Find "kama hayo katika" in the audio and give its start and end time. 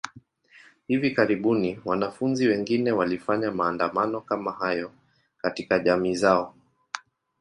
4.21-5.79